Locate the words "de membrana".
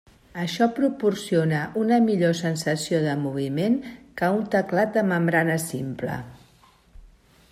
4.99-5.61